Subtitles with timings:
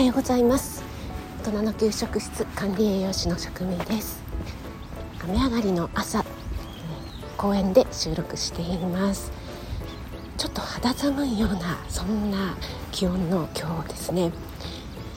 [0.00, 0.82] はようございます。
[1.44, 4.22] 大人の給食室管理栄養士の職味です。
[5.22, 6.24] 雨上がりの朝
[7.36, 9.30] 公園で収録しています。
[10.38, 12.56] ちょっと肌寒いようなそんな
[12.92, 14.32] 気温の今日ですね。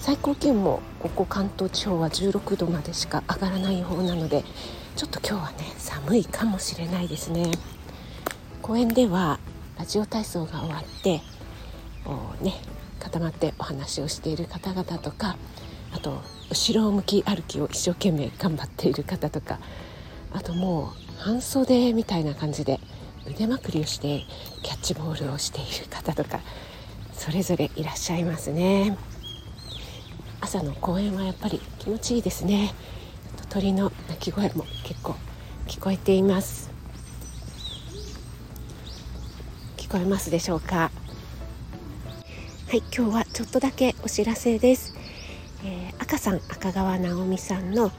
[0.01, 4.43] 最高気温もここ関東地方は16度までしか上がらない方なので
[4.97, 7.51] ちょっと今日はね寒いかもしれないですね。
[8.61, 9.39] 公園では
[9.79, 11.21] ラジオ体操が終わって
[12.41, 12.59] ね
[13.03, 15.37] 固まってお話をしている方々とか
[15.93, 19.59] あと後ろ向き歩きを一生懸命頑張っている方とか
[20.33, 22.79] あともう半袖みたいな感じで
[23.27, 24.23] 腕まくりをして
[24.63, 26.39] キャッチボールをしている方とか
[27.13, 28.97] それぞれいらっしゃいますね。
[30.41, 32.73] 朝の公園はやっぱり気持ちいいですね。
[33.49, 35.15] 鳥の鳴き声も結構
[35.67, 36.69] 聞こえています。
[39.77, 40.91] 聞こえますでしょうか？
[42.73, 44.95] はい今日はちょっとだけお知らせです、
[45.63, 47.91] えー、赤さん赤川直美さんの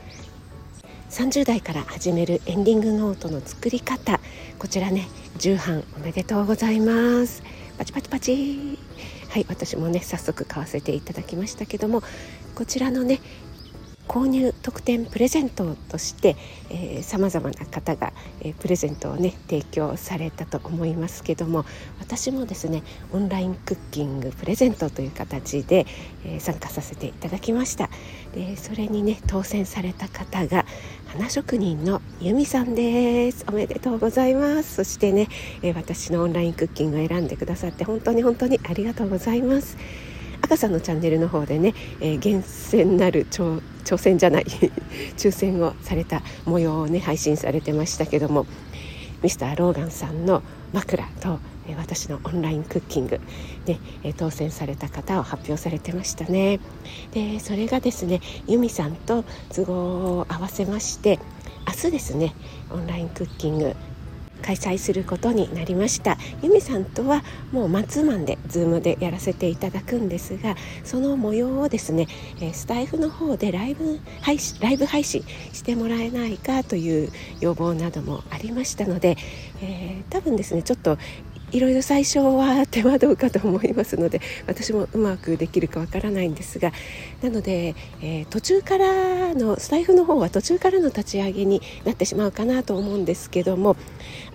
[1.11, 4.19] 30代から始めるエンディングノートの作り方。
[4.59, 5.07] こちらね
[5.39, 7.45] 重版おめでとうございます。
[7.79, 8.77] パチパチパチ。
[9.29, 12.03] はい私もね早速買わせていただきましたけども
[12.57, 13.21] こちらのね
[14.07, 16.37] 購入特典プレゼントとして
[17.03, 21.65] さまざまな方が、えー、プレゼントをね提供されたと思いますけども
[22.01, 22.83] 私もですね
[23.13, 25.87] オンラインクッキングプレゼントという形で、
[26.25, 27.89] えー、参加させていただきました。
[28.35, 30.67] でそれにね当選された方が
[31.07, 33.45] 花職人の由美さんです。
[33.49, 34.75] おめでとうございます。
[34.75, 35.29] そしてね、
[35.63, 39.77] えー、私のオンラインクッキングを選んでくださって本当に本当にありがとうございます。
[40.45, 43.63] 赤さんのチャンネルの方でね、えー、厳選なる挑
[43.97, 44.45] 戦じゃない
[45.17, 48.47] 抽選をされた模様をね配信されてましたけども
[49.23, 50.43] ミスターローガンさんの
[50.75, 53.21] 枕と、えー、私のオンラインクッキング
[53.65, 56.61] で、えー、当選された方を発表されてましたね。
[57.13, 59.75] でそれがですね由美さんと都合
[60.19, 61.19] を合わせまして
[61.67, 62.35] 明日ですね
[62.71, 63.75] オンラインクッキング
[64.43, 66.19] 開催することになりました。
[66.43, 67.23] ゆみさんとは
[67.53, 72.07] もうマンツーマンで Zoom でやらせていただくんですがその模様をですね
[72.53, 79.17] スタイフの方でライブ配信ライブ配信してもらえないかという要望などもありましたので、
[79.63, 80.99] えー、多分ですねちょっと
[81.55, 86.73] いろいろ最初は手間どうかと思いますので私もうまくできるかわからないんですが
[87.23, 93.77] なので、えー、途中からのスタイフの方は途中からの立ち上げになってしまうかなと思うんですけども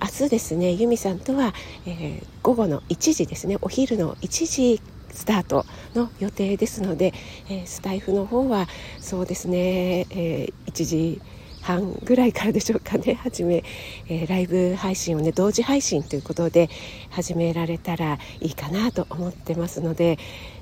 [0.01, 1.53] 明日ですね由美さんとは、
[1.85, 4.81] えー、午後の1時ですねお昼の1時
[5.11, 5.65] スタート
[5.95, 7.13] の予定ですので、
[7.49, 8.69] えー、スタイフの方は
[8.99, 11.21] そうですね、え、1時
[11.61, 13.63] 半ぐらいからでしょうかね 始め、
[14.07, 16.69] えー、ライブ配信をね同時配信ということで
[17.09, 20.17] 始められたらいいかなと思ってますので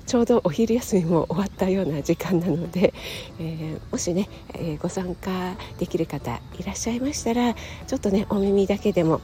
[0.06, 2.94] ちょうどお昼休みも終わったような時間なので、
[3.40, 9.20] えー、もしね、えー、ご参加できる方いらっしゃいましたらちょっとねお耳だけでも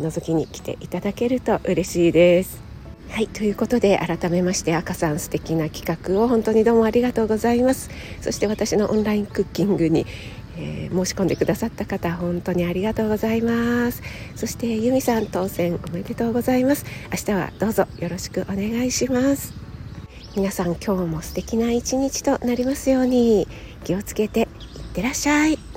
[0.00, 2.68] 覗きに来ていただけると嬉しいです。
[3.10, 7.90] はいということで改めまして赤さん素敵な企画を本当にどうもありがとうございます
[8.20, 10.06] そして私のオンラインクッキングに
[10.58, 14.02] えー、申し込んでくださった方本当にありがとうございます。
[14.34, 16.84] そして由美さん当選おめでとうございます。
[17.12, 19.54] 明日はどうぞよろしくお願いします。
[20.36, 23.46] 皆さん今日も素敵な一日となりますように。
[23.84, 24.46] 気をつけていっ
[24.92, 25.67] てらっしゃい。